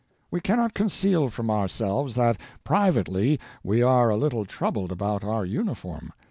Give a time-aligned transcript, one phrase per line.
[0.31, 6.11] We cannot conceal from ourselves that, privately, we are a little troubled about our uniform.